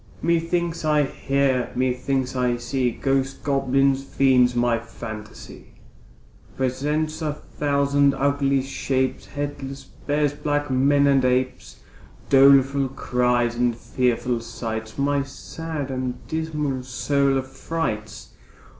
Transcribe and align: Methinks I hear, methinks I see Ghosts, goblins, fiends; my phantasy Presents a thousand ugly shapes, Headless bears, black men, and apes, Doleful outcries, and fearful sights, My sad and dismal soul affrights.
Methinks 0.23 0.83
I 0.83 1.03
hear, 1.03 1.69
methinks 1.75 2.35
I 2.35 2.57
see 2.57 2.89
Ghosts, 2.89 3.37
goblins, 3.37 4.03
fiends; 4.03 4.55
my 4.55 4.79
phantasy 4.79 5.75
Presents 6.57 7.21
a 7.21 7.33
thousand 7.33 8.15
ugly 8.15 8.63
shapes, 8.63 9.27
Headless 9.27 9.83
bears, 9.83 10.33
black 10.33 10.71
men, 10.71 11.05
and 11.05 11.23
apes, 11.23 11.81
Doleful 12.31 12.85
outcries, 12.85 13.53
and 13.53 13.75
fearful 13.77 14.39
sights, 14.39 14.97
My 14.97 15.21
sad 15.21 15.91
and 15.91 16.15
dismal 16.27 16.81
soul 16.81 17.37
affrights. 17.37 18.33